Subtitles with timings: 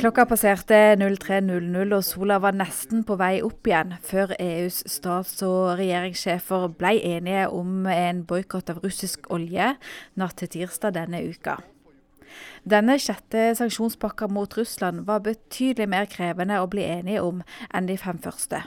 [0.00, 5.76] Klokka passerte 03.00 og sola var nesten på vei opp igjen før EUs stats- og
[5.78, 9.76] regjeringssjefer ble enige om en boikott av russisk olje
[10.18, 11.60] natt til tirsdag denne uka.
[12.66, 17.96] Denne sjette sanksjonspakka mot Russland var betydelig mer krevende å bli enige om enn de
[18.00, 18.66] fem første.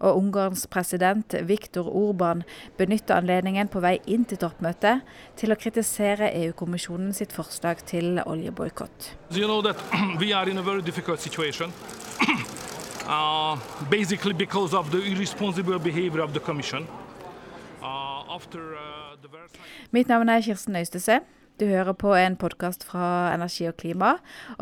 [0.00, 2.42] Og Ungarns president Viktor Orban
[2.78, 5.04] benytter anledningen på vei inn til toppmøtet
[5.38, 9.14] til å kritisere EU-kommisjonen sitt forslag til oljeboikott.
[9.30, 9.62] You know
[13.08, 13.56] uh,
[13.90, 16.86] basically because of the irresponsible behavior of the Commission.
[17.82, 19.16] Uh, after, uh,
[19.90, 21.20] Mitt navn er Kirsten Øystese.
[21.58, 24.12] Du hører på en podkast fra Energi og klima,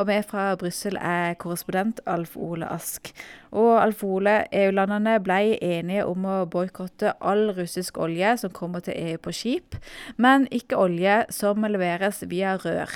[0.01, 3.11] og vi fra Brussel er korrespondent Alf Ole Ask.
[3.53, 8.97] Og Alf Ole, EU-landene ble enige om å boikotte all russisk olje som kommer til
[8.97, 9.77] EU på skip,
[10.17, 12.95] men ikke olje som leveres via rør.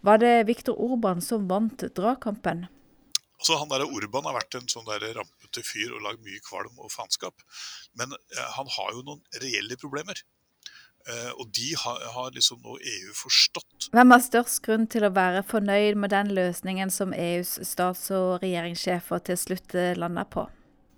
[0.00, 2.64] Var det Viktor Orban som vant dragkampen?
[3.36, 6.80] Altså, han der Orban har vært en sånn der rampete fyr og lagd mye kvalm
[6.80, 7.44] og faenskap.
[8.00, 10.24] Men eh, han har jo noen reelle problemer.
[11.06, 13.88] Eh, og de har, har, liksom nå EU forstått.
[13.94, 18.40] Hvem har størst grunn til å være fornøyd med den løsningen som EUs stats- og
[18.42, 20.48] regjeringssjefer til slutt eh, landa på?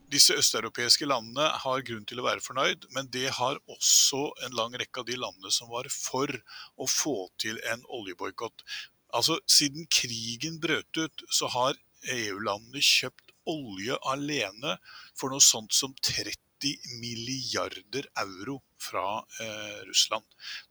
[0.08, 4.78] Disse østeuropeiske landene har grunn til å være fornøyd, men det har også en lang
[4.80, 6.32] rekke av de landene som var for
[6.80, 8.64] å få til en oljeboikott.
[9.12, 11.76] Altså, siden krigen brøt ut, så har
[12.14, 14.78] EU-landene kjøpt olje alene
[15.18, 20.24] for noe sånt som 30 milliarder euro fra eh, Russland.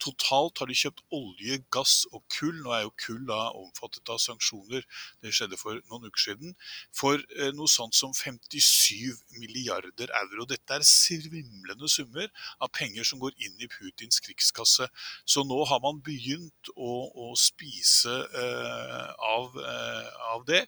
[0.03, 4.22] Totalt har de kjøpt olje, gass og kull, nå er jo kull da omfattet av
[4.23, 4.86] sanksjoner,
[5.23, 6.55] det skjedde for noen uker siden,
[6.95, 10.47] for eh, noe sånt som 57 milliarder euro.
[10.49, 12.30] Dette er svimlende summer
[12.64, 14.88] av penger som går inn i Putins krigskasse.
[15.27, 20.64] Så nå har man begynt å, å spise eh, av, eh, av det,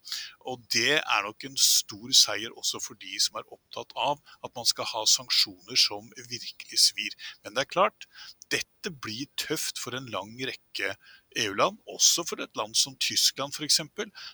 [0.50, 4.54] og det er nok en stor seier også for de som er opptatt av at
[4.56, 7.16] man skal ha sanksjoner som virkelig svir.
[7.44, 8.08] Men det er klart,
[8.50, 10.94] dette blir tøft for en lang rekke
[11.38, 13.82] EU-land, også for et land som Tyskland f.eks.,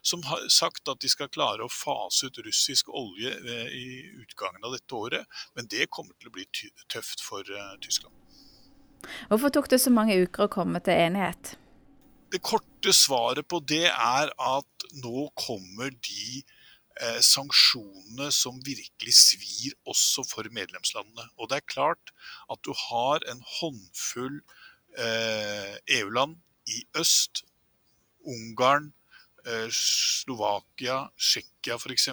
[0.06, 3.88] som har sagt at de skal klare å fase ut russisk olje eh, i
[4.24, 5.28] utgangen av dette året.
[5.58, 6.48] Men det kommer til å bli
[6.92, 8.16] tøft for uh, Tyskland.
[9.30, 11.56] Hvorfor tok det så mange uker å komme til enighet?
[12.32, 16.42] Det korte svaret på det er at nå kommer de
[17.02, 21.28] eh, sanksjonene som virkelig svir også for medlemslandene.
[21.38, 22.14] Og det er klart
[22.52, 24.40] at du har en håndfull
[24.98, 26.38] eh, EU-land
[26.72, 27.44] i øst,
[28.26, 28.90] Ungarn,
[29.74, 32.10] Slovakia, Tsjekkia f.eks.,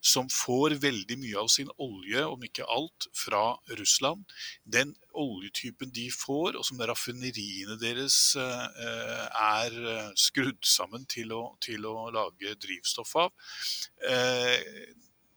[0.00, 4.24] som får veldig mye av sin olje, om ikke alt, fra Russland.
[4.64, 11.42] Den oljetypen de får, og som raffineriene deres eh, er eh, skrudd sammen til å,
[11.62, 13.34] til å lage drivstoff av,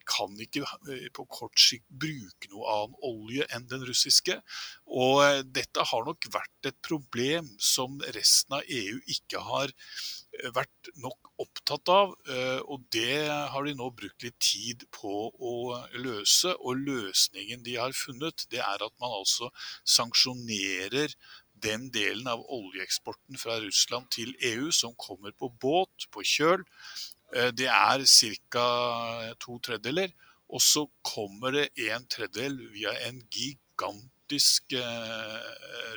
[0.10, 0.66] kan ikke
[1.16, 4.40] på kort sikt bruke noe annen olje enn den russiske.
[4.90, 9.74] Og dette har nok vært et problem som resten av EU ikke har
[10.56, 15.54] vært nok opptatt av, eh, og det har de nå brukt litt tid på å
[15.98, 16.54] løse.
[16.60, 19.50] Og løsningen de har funnet, det er at man altså
[19.84, 21.16] sanksjonerer
[21.60, 26.64] den delen av oljeeksporten fra Russland til EU som kommer på båt, på kjøl.
[27.36, 28.06] Eh, det er
[28.50, 28.68] ca.
[29.40, 30.14] to tredjedeler.
[30.50, 35.50] Og så kommer det en tredjedel via en gigantisk eh,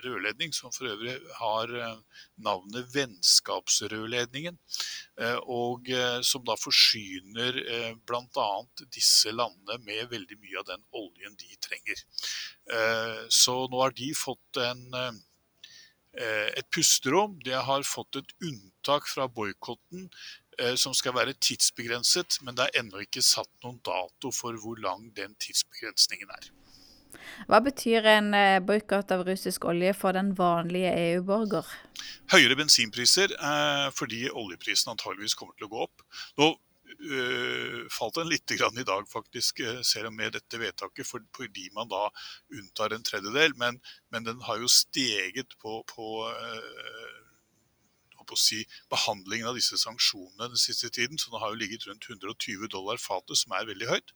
[0.04, 4.58] rørledning, som for øvrig har eh, navnet Vennskapsrørledningen.
[5.52, 5.88] Og
[6.24, 7.58] som da forsyner
[8.08, 8.46] bl.a.
[8.94, 12.00] disse landene med veldig mye av den oljen de trenger.
[13.28, 15.20] Så nå har de fått en
[16.16, 17.36] et pusterom.
[17.44, 20.08] De har fått et unntak fra boikotten
[20.76, 25.08] som skal være tidsbegrenset, men det er ennå ikke satt noen dato for hvor lang
[25.16, 26.50] den tidsbegrensningen er.
[27.50, 31.68] Hva betyr en eh, boikott av russisk olje for den vanlige EU-borger?
[32.32, 36.04] Høyere bensinpriser eh, fordi oljeprisen antageligvis kommer til å gå opp.
[36.40, 41.90] Nå øh, falt den litt grann i dag, faktisk, selv med dette vedtaket, fordi man
[41.92, 42.06] da
[42.52, 43.56] unntar en tredjedel.
[43.60, 43.80] Men,
[44.14, 47.21] men den har jo steget på, på øh,
[48.32, 48.62] på å si,
[48.92, 51.20] behandlingen av disse sanksjonene den siste tiden.
[51.20, 54.12] Så det har jo ligget rundt 120 dollar fatet, som er veldig høyt.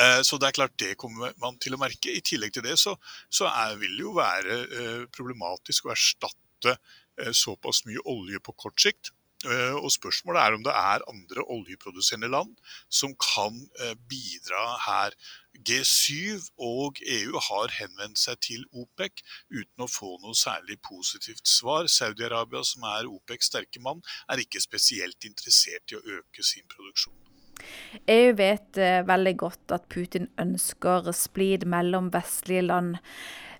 [0.00, 2.12] Eh, så det er klart det kommer man til å merke.
[2.12, 2.96] I tillegg til det så,
[3.28, 8.56] så er, vil det jo være eh, problematisk å erstatte eh, såpass mye olje på
[8.64, 9.12] kort sikt.
[9.42, 12.52] Eh, og Spørsmålet er om det er andre oljeproduserende land
[12.88, 15.16] som kan eh, bidra her.
[15.68, 19.20] G7 og EU har henvendt seg til OPEC
[19.52, 21.90] uten å få noe særlig positivt svar.
[21.90, 24.00] Saudi-Arabia, som er OPECs sterke mann,
[24.30, 27.18] er ikke spesielt interessert i å øke sin produksjon.
[28.10, 33.00] EU vet eh, veldig godt at Putin ønsker splid mellom vestlige land.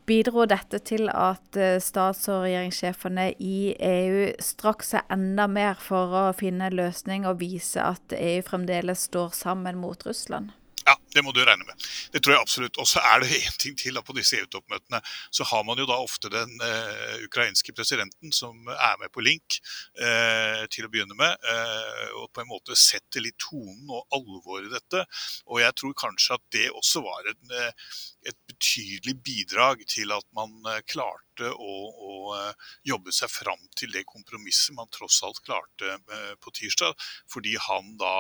[0.06, 6.16] Bidro dette til at eh, stats- og regjeringssjefene i EU strakk seg enda mer for
[6.18, 10.50] å finne en løsning og vise at EU fremdeles står sammen mot Russland?
[10.82, 11.78] Ja, det må du regne med.
[12.10, 12.78] Det tror jeg absolutt.
[12.82, 13.98] Og så er det én ting til.
[13.98, 14.98] at På disse EU-toppmøtene
[15.30, 19.60] så har man jo da ofte den eh, ukrainske presidenten som er med på link
[20.00, 21.46] eh, til å begynne med.
[21.52, 25.04] Eh, og på en måte setter litt tonen og alvoret i dette.
[25.46, 27.94] Og jeg tror kanskje at det også var en, eh,
[28.32, 33.90] et betydelig bidrag til at man eh, klarte å, å, eh, jobbe seg fram til
[33.94, 36.94] det kompromisset man tross alt klarte eh, på tirsdag.
[37.32, 38.14] Fordi han da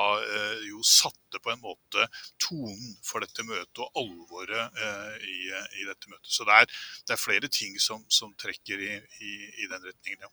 [0.66, 2.08] jo satte på en måte
[2.42, 4.82] tonen for dette møtet og alvoret
[5.22, 5.38] i,
[5.80, 6.32] i dette møtet.
[6.32, 9.34] Så det er, det er flere ting som, som trekker i, i,
[9.64, 10.32] i den retningen, ja.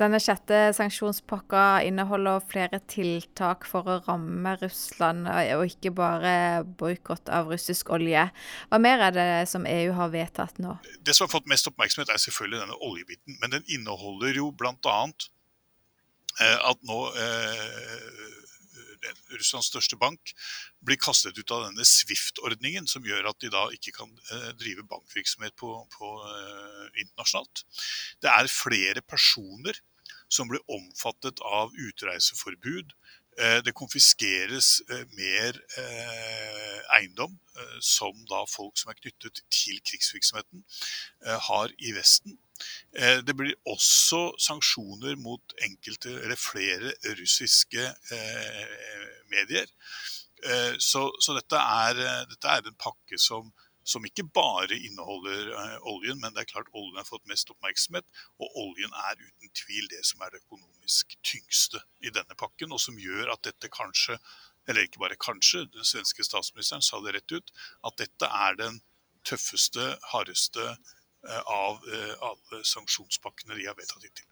[0.00, 6.32] Denne sjette sanksjonspakka inneholder flere tiltak for å ramme Russland, og ikke bare
[6.80, 8.22] boikott av russisk olje.
[8.70, 10.78] Hva mer er det som EU har vedtatt nå?
[11.04, 13.36] Det som har fått mest oppmerksomhet, er selvfølgelig denne oljebiten.
[13.42, 14.96] Men den inneholder jo bl.a.
[16.40, 18.24] Eh, at nå eh,
[19.34, 20.32] Russlands største bank
[20.84, 24.86] blir kastet ut av denne Swift-ordningen, som gjør at de da ikke kan eh, drive
[24.88, 26.16] bankvirksomhet på, på
[26.94, 27.64] internasjonalt.
[28.24, 29.76] Det er flere personer
[30.30, 32.94] som blir omfattet av utreiseforbud.
[33.38, 37.38] Eh, det konfiskeres eh, mer eh, eiendom
[37.84, 40.62] som da folk som er knyttet til krigsvirksomheten,
[41.44, 42.38] har i Vesten.
[43.26, 47.84] Det blir også sanksjoner mot enkelte eller flere russiske
[49.28, 49.68] medier.
[50.80, 52.00] Så, så dette, er,
[52.32, 53.52] dette, er, en pakke som
[53.90, 58.06] som ikke bare inneholder uh, oljen, men det er klart oljen har fått mest oppmerksomhet.
[58.38, 62.82] Og oljen er uten tvil det som er det økonomisk tyngste i denne pakken, og
[62.82, 64.18] som gjør at dette kanskje,
[64.68, 67.54] eller ikke bare kanskje, den svenske statsministeren sa det rett ut,
[67.88, 68.80] at dette er den
[69.26, 74.29] tøffeste, hardeste uh, av uh, alle sanksjonspakkene de har vedtatt hittil.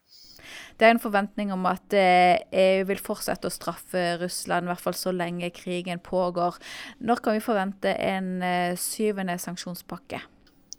[0.79, 4.71] Det er en forventning om at EU eh, e vil fortsette å straffe Russland, i
[4.71, 6.59] hvert fall så lenge krigen pågår.
[7.03, 10.23] Når kan vi forvente en eh, syvende sanksjonspakke?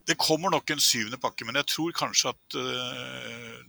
[0.08, 3.60] Det kommer nok en syvende pakke, men jeg tror kanskje at uh,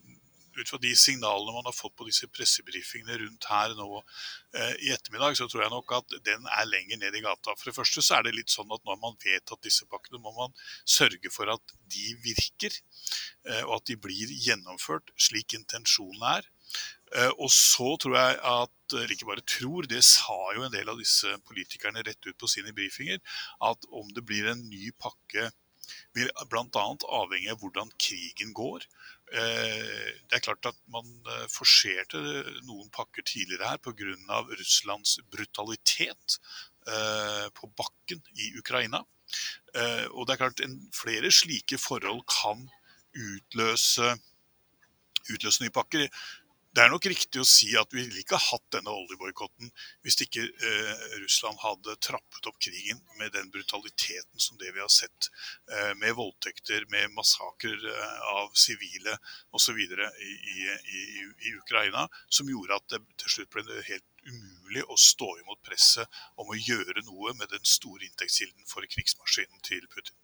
[0.58, 4.92] ut fra de signalene man har fått på disse pressebrifingene rundt her nå eh, i
[4.94, 7.54] ettermiddag, så tror jeg nok at den er lenger ned i gata.
[7.54, 10.22] For det første så er det litt sånn at når man vet at disse pakkene,
[10.22, 10.54] må man
[10.84, 12.80] sørge for at de virker.
[13.48, 16.50] Eh, og at de blir gjennomført slik intensjonen er.
[17.16, 20.90] Eh, og så tror jeg at, eller ikke bare tror, det sa jo en del
[20.92, 23.18] av disse politikerne rett ut på sine brifinger,
[23.66, 25.50] at om det blir en ny pakke
[26.16, 26.84] vil bl.a.
[27.20, 28.86] avhenge av hvordan krigen går.
[29.30, 32.18] Eh, det er klart at man eh, forserte
[32.66, 34.40] noen pakker tidligere her pga.
[34.58, 36.40] Russlands brutalitet
[36.90, 39.04] eh, på bakken i Ukraina.
[40.10, 42.64] Og det er klart at flere slike forhold kan
[43.14, 44.08] utløse,
[45.30, 46.08] utløse nye pakker.
[46.70, 49.72] Det er nok riktig å si at vi ville ikke hatt denne oljeboikotten
[50.06, 54.92] hvis ikke eh, Russland hadde trappet opp krigen med den brutaliteten som det vi har
[54.94, 55.32] sett.
[55.66, 59.16] Eh, med voldtekter, med massakrer eh, av sivile
[59.50, 59.80] osv.
[59.82, 61.02] I, i, i,
[61.50, 62.06] i Ukraina.
[62.30, 66.58] Som gjorde at det til slutt ble helt umulig å stå imot presset om å
[66.58, 70.14] gjøre noe med den store inntektskilden for krigsmaskinen til Putin.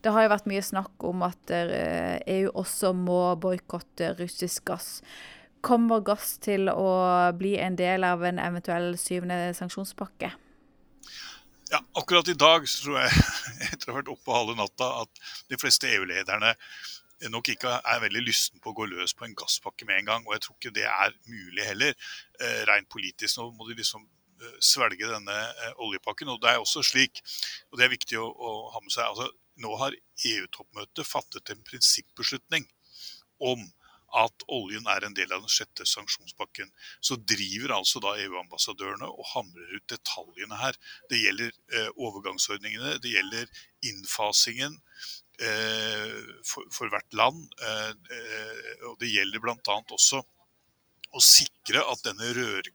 [0.00, 4.70] Det har jo vært mye snakk om at EU eh, e også må boikotte russisk
[4.72, 5.02] gass.
[5.60, 6.92] Kommer gass til å
[7.36, 10.30] bli en del av en eventuell syvende sanksjonspakke?
[11.70, 13.26] Ja, akkurat i dag så tror jeg,
[13.72, 15.20] etter å ha vært oppe halve natta, at
[15.52, 16.54] de fleste EU-lederne
[17.28, 20.24] nok ikke er veldig lysten på å gå løs på en gasspakke med en gang.
[20.26, 21.92] Og jeg tror ikke det er mulig heller,
[22.40, 23.36] eh, rent politisk.
[23.36, 24.06] Nå må de liksom
[24.40, 26.32] eh, svelge denne eh, oljepakken.
[26.32, 27.20] Og det er også slik,
[27.70, 29.28] og det er viktig å, å ha med seg, altså
[29.60, 32.64] nå har EU-toppmøtet fattet en prinsippbeslutning
[33.44, 33.66] om
[34.16, 36.70] at oljen er en del av den sjette sanksjonspakken.
[37.00, 40.78] Så driver altså da EU-ambassadørene og hamrer ut detaljene her.
[41.10, 43.50] Det gjelder eh, overgangsordningene, det gjelder
[43.86, 44.76] innfasingen
[45.40, 47.46] eh, for, for, hvert land.
[47.62, 49.80] Eh, eh og det gjelder bl.a.
[49.94, 50.22] også
[51.10, 52.66] å sikre at denne rør,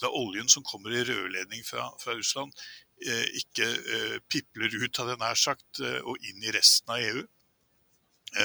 [0.00, 2.52] det oljen som kommer i rørledning fra, fra Russland,
[3.00, 7.24] eh, ikke eh, pipler ut av det nær sagt, og inn i resten av EU.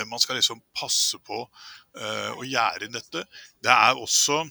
[0.09, 3.25] Man skal liksom passe på uh, å gjerde inn dette.
[3.63, 4.43] Det er også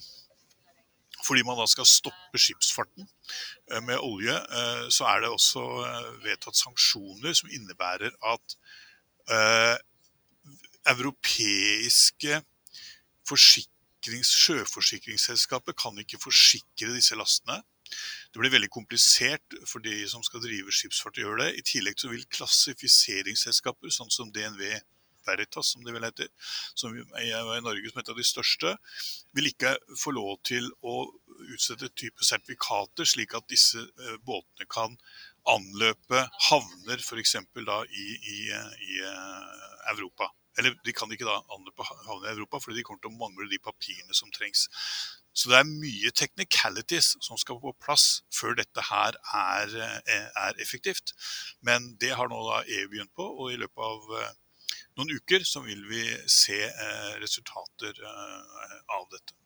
[1.20, 3.04] fordi man da skal stoppe skipsfarten
[3.84, 4.32] med olje,
[4.88, 5.60] så er det også
[6.24, 8.56] vedtatt sanksjoner som innebærer at
[10.88, 12.40] europeiske
[13.28, 17.60] sjøforsikringsselskaper kan ikke forsikre disse lastene.
[18.30, 21.58] Det blir veldig komplisert for de som skal drive skipsfart å gjøre det.
[21.58, 24.78] I tillegg så vil klassifiseringsselskaper, sånn som DNV
[25.30, 26.28] Veritas, som det vel heter,
[26.74, 28.74] som er i Norge som et av de største,
[29.36, 30.96] vil ikke få lov til å
[31.54, 34.98] utsette type sertifikater, slik at disse eh, båtene kan
[35.48, 37.38] anløpe havner f.eks.
[37.56, 40.30] da i, i, i eh, Europa.
[40.58, 43.48] Eller de kan ikke da anløpe havner i Europa, fordi de kommer til å mangle
[43.50, 44.66] de papirene som trengs.
[45.32, 50.62] Så det er mye technicalities som skal på plass før dette her er, eh, er
[50.62, 51.14] effektivt.
[51.62, 54.32] Men det har nå da EU begynt på, og i løpet av eh,
[55.00, 59.36] noen uker så vil vi se eh, resultater av dette.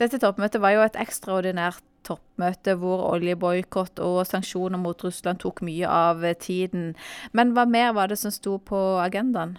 [0.00, 5.88] Dette toppmøtet var jo et ekstraordinært toppmøte hvor oljeboikott og sanksjoner mot Russland tok mye
[5.88, 6.94] av tiden.
[7.36, 9.58] Men hva mer var det som sto på agendaen?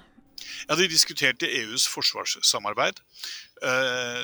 [0.68, 3.51] Ja, De diskuterte EUs forsvarssamarbeid, eh,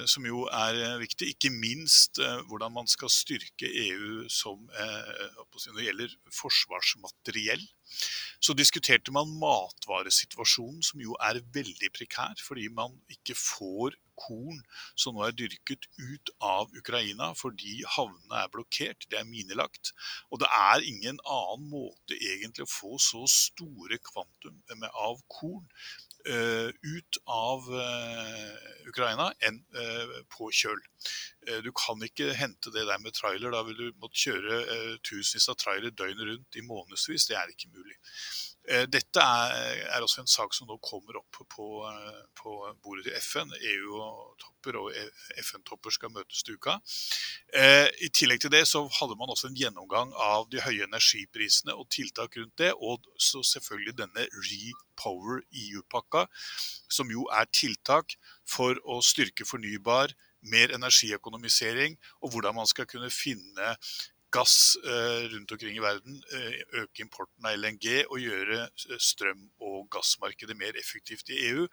[0.10, 1.30] som jo er viktig.
[1.36, 5.28] Ikke minst eh, hvordan man skal styrke EU som, eh,
[5.68, 7.66] når det gjelder forsvarsmateriell.
[8.42, 14.60] Så diskuterte man matvaresituasjonen, som jo er veldig prekær, fordi man ikke får korn
[14.98, 19.94] som nå er dyrket ut av Ukraina fordi havnene er blokkert, det er minelagt.
[20.32, 25.66] Og det er ingen annen måte egentlig å få så store kvantum av korn
[26.28, 28.56] ut av uh,
[28.90, 30.82] Ukraina enn uh, på kjøl.
[31.64, 33.54] Du kan ikke hente det der med trailer.
[33.54, 37.30] Da vil du måtte kjøre tusenvis av trailere døgnet rundt i månedsvis.
[37.30, 37.96] Det er ikke mulig.
[38.68, 41.68] Eh, dette er, også en sak som nå kommer opp på,
[42.84, 43.54] bordet til FN.
[43.72, 44.98] EU-topper og
[45.40, 46.76] FN-topper skal møtes til uka.
[47.56, 51.76] Eh, I tillegg til det så hadde man også en gjennomgang av de høye energiprisene
[51.80, 52.74] og tiltak rundt det.
[52.76, 56.28] Og så selvfølgelig denne Repower EU-pakka,
[56.92, 60.12] som jo er tiltak for å styrke fornybar
[60.48, 63.74] mer energiøkonomisering, og hvordan man skal kunne finne
[64.38, 69.50] gass eh, rundt omkring i verden, eh, øke importen av LNG og gjøre eh, strøm-
[69.64, 71.66] og gassmarkedet mer effektivt i EU,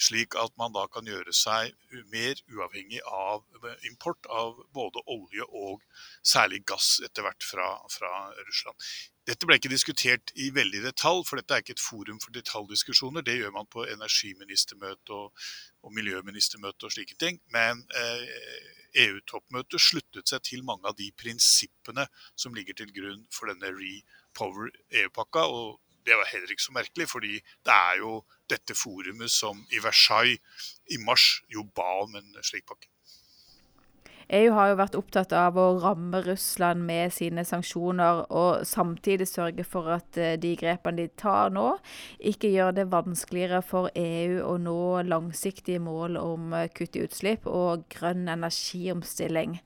[0.00, 1.74] slik at man da kan gjøre seg
[2.10, 3.44] mer uavhengig av
[3.88, 5.84] import av både olje og
[6.26, 8.12] særlig gass etter hvert fra, fra
[8.42, 8.90] Russland.
[9.28, 13.22] Dette ble ikke diskutert i veldig detalj, for dette er ikke et forum for detaljdiskusjoner.
[13.22, 15.44] Det gjør man på energiministermøte og,
[15.84, 17.38] og miljøministermøte og slike ting.
[17.54, 18.24] Men eh,
[18.98, 24.72] EU-toppmøtet sluttet seg til mange av de prinsippene som ligger til grunn for denne Repower
[24.90, 25.46] EU-pakka.
[25.46, 27.34] og det var heller ikke så merkelig, fordi
[27.66, 30.40] det er jo dette forumet som i Versailles
[30.90, 32.89] i mars jo ba om en slik pakke.
[34.30, 39.64] EU har jo vært opptatt av å ramme Russland med sine sanksjoner, og samtidig sørge
[39.66, 41.66] for at eh, de grepene de tar nå,
[42.30, 44.78] ikke gjør det vanskeligere for EU å nå
[45.10, 49.58] langsiktige mål om eh, kutt i utslipp og grønn energiomstilling.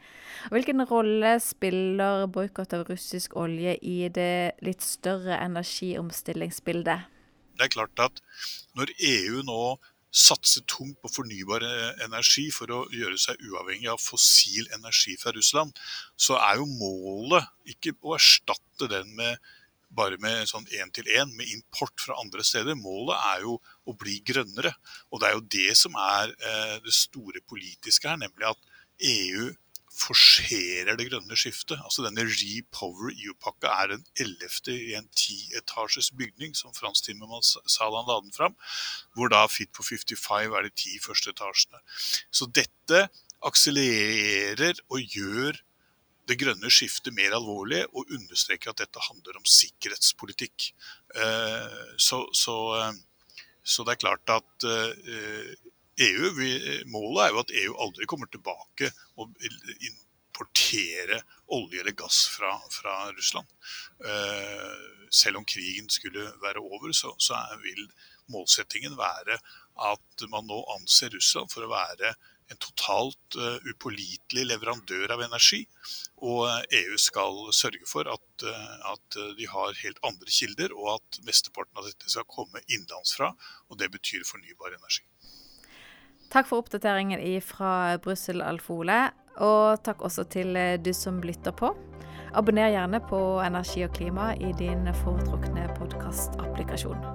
[0.55, 7.11] Hvilken rolle spiller boikott av russisk olje i det litt større energiomstillingsbildet?
[7.55, 8.23] Det er klart at
[8.75, 9.61] når EU nå
[10.15, 11.65] satse tungt på fornybar
[12.05, 15.75] energi for å gjøre seg uavhengig av fossil energi fra Russland,
[16.15, 19.43] så er jo målet ikke å erstatte den med
[19.95, 22.75] bare med sånn én-til-én med import fra andre steder.
[22.79, 24.73] Målet er jo å bli grønnere.
[25.11, 28.73] Og det er jo det som er eh, det store politiske her, nemlig at
[29.07, 29.53] EU
[29.95, 31.79] forserer det grønne skiftet.
[31.87, 37.91] Altså Denne Repower EU-pakka er den ellevte i en tietasjes bygning, som Frans Timmermans sa
[37.91, 38.57] da han la den fram.
[39.15, 41.83] Hvor da Fit for 55 er de ti første etasjene.
[42.35, 43.07] Så dette
[43.45, 45.61] akselererer og gjør
[46.29, 50.71] det grønne skiftet mer alvorlig, og understreker at dette handler om sikkerhetspolitikk.
[51.21, 52.95] Eh, så, så, eh,
[53.61, 55.53] så det er klart at eh,
[55.97, 56.49] EU, vi,
[56.91, 61.21] målet er jo at EU aldri kommer tilbake og importere
[61.55, 63.47] olje eller gass fra, fra Russland.
[64.03, 67.87] Uh, selv om krigen skulle være over, så, så vil
[68.33, 69.39] målsettingen være
[69.85, 72.15] at man nå anser Russland for å være
[72.53, 75.63] en totalt uh, upålitelig leverandør av energi.
[76.27, 81.23] Og EU skal sørge for at, uh, at, de har helt andre kilder, og at
[81.29, 83.31] mesteparten av dette skal komme innenlandsfra.
[83.71, 85.07] Og det betyr fornybar energi.
[86.35, 91.71] Takk for oppdateringen fra Brussel Alfole, og takk også til eh, du som lytter på.
[92.35, 97.07] Abonner gjerne på Energi og klima i din foretrukne podkastapplikasjon.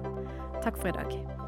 [0.64, 1.39] Takk for i dag.